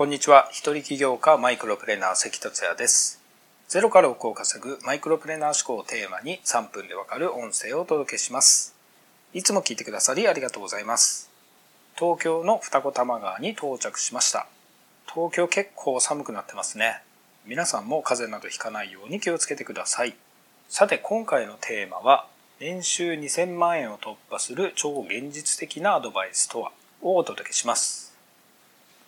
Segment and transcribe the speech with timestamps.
[0.00, 0.48] こんにちは。
[0.50, 3.20] 一人起業家マイクロプレーナー関達也です。
[3.68, 8.74] ゼロから億を稼ぐマイクロプレーナー思考をテーマに3分でわかる音声をお届けします。
[9.34, 11.28] いつも聞いてくださりありがとうございます。
[11.98, 14.46] 東京の二子玉川に到着しました。
[15.06, 17.02] 東京結構寒くなってますね。
[17.44, 20.14] 皆さんも風邪などひかないように気をつけてください。
[20.70, 22.26] さて今回のテーマは
[22.58, 26.72] 年収2000万円を突破する超現実的なアドバイスとは？
[27.02, 28.09] をお届けします。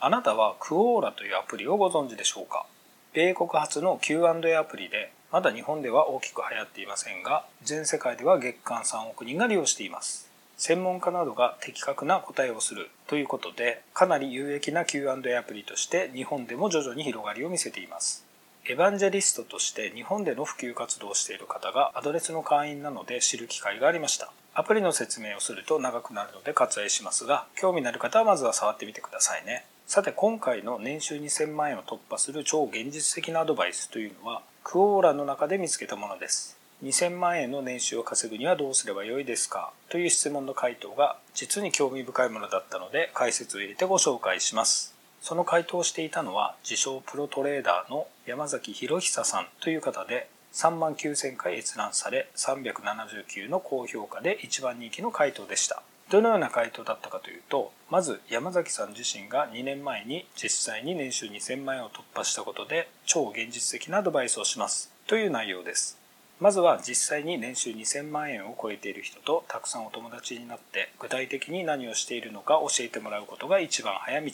[0.04, 2.66] あなたはクオーラというアプリをご存知でしょうか？
[3.12, 10.28] 米国発の Q&A アプリでまだ日本では大きく流行っていませんが全世界では月間3億人が利用しています。
[10.56, 18.24] 専門家などが的確な答えをするということでかなり有益な Q&A アプリとして日本でも徐々に広がりを見せています。
[18.64, 24.32] エヴァンジェリストとして日本での普及活動をしている方がアドレスの会員なので知る機会がありました。
[24.54, 29.64] アプリの説明をすると長くなるので割愛しますが興味のある方はまずは触ってみてくださいね。
[29.94, 36.56] さて今回の年収2000万円を突破する超現実的なアドバイスというのはクオーラの中で見つけたものです。
[36.82, 44.94] 2000万円の年収を稼ぐにはどうすればよいですかという質問の回答が実に興味深いものだったので解説を入れてご紹介します。
[45.20, 55.82] その回答をしていたのは自称プロトレーダーの山崎博久さんという方で3万9000回閲覧され379の高評価で一番人気の回答でした。
[56.12, 64.92] どのような回答だったかというとまず山崎さん自身が2年前に実際に年収2000万円を突破したことで超現実的なアドバイスをします。
[65.06, 65.96] という内容です。
[66.38, 74.30] まずは実際に年収2000万円を超えている人とたくさんお友達になって具体的に何をしているのか教えてもらうことが一番早道。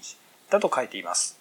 [0.50, 1.38] だと書いています。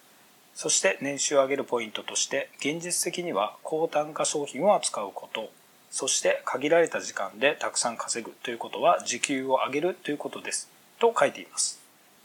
[0.54, 5.50] そして年収を上げるポイントとして現実的には高単価商品を扱うこと。
[5.90, 11.80] そして限られた時間でたくさん稼ぐということは時給を上げるということですと書いています。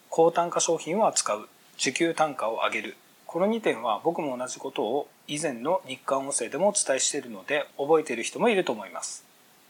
[0.10, 2.98] 高単価商品を扱う時給単価を上げる。
[3.26, 9.26] この2点は僕も同じことを以前の日刊音声でもお伝えしているので覚えている人もいると思います。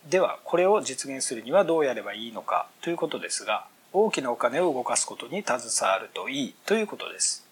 [0.10, 7.43] ではこれを実現するにはどうやればいいのかということですが大きなお金を動かすことに携わるといいということです。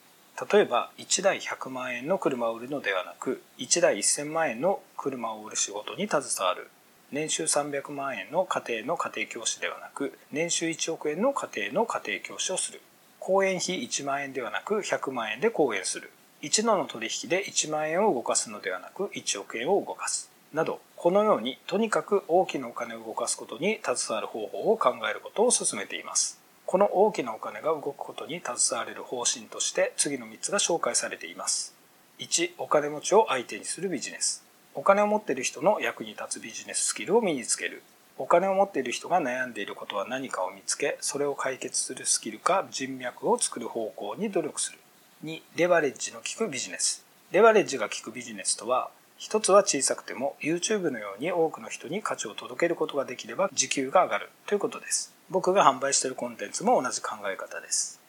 [0.51, 6.69] 例えば1台100万円の車を売るのではなく1台1000万円の車を売る仕事に携わる。
[7.11, 12.81] 年収300万円の家庭の家庭教師ではなく年収1億円の家庭の家庭教師をする。
[13.19, 16.11] 講演費1万円ではなく100万円で講演する。
[16.41, 20.31] 一度の取引で1万円を動かすのではなく1億円を動かす。
[20.53, 26.40] などこのようにとにかく大きなお金を動かすことに携わる方法を考えることを進めています。
[26.71, 31.75] この大きなお金が動くことに携われる方針として次の3つが紹介されています。
[32.19, 34.45] 1、お金持ちを相手にするビジネス。
[34.73, 37.83] お金を持っている人の役に立つビジネススキルを身につける。
[38.17, 44.79] お金を持っている人が悩んでいることは何かを見つけ、それを解決するスキルか人脈を作る方向に努力する。
[45.25, 47.05] 2、レバレッジの効くビジネス。
[47.33, 55.13] レバレッジが効くビジネスとは、一つは小さくても YouTube のように多くの人に価値を届けることができれば時給が上がるということです。
[55.29, 58.01] 僕が販売しているコンテンツも同じ考え方です。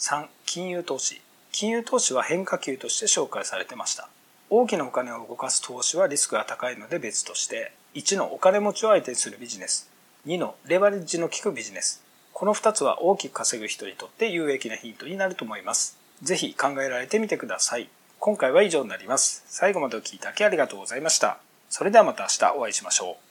[0.00, 1.22] 3、金融投資。
[1.52, 4.08] 金融投資は変化球として紹介されてました。
[4.50, 9.88] 大きなお金を動かす投資はリスクが高いので別として、1のお金持ちを相手にするビジネス、
[10.26, 12.02] 2のレバレッジの効くビジネス。
[12.32, 15.96] この2つは大きく稼ぐ人にとって有益なヒントになると思います。
[16.22, 17.88] ぜひ考えられてみてください。
[18.26, 19.44] 今回は以上になります。
[19.46, 21.38] 最後までお聴きいただきありがとうございました。
[21.68, 23.25] それではまた明日お会いしましょう。